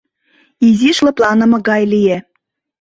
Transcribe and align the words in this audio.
Изиш 0.67 0.97
лыпланыме 1.05 1.57
гай 1.67 1.83
лие. 1.91 2.17